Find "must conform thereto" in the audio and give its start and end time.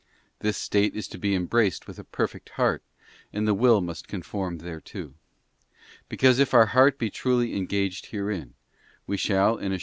3.81-5.13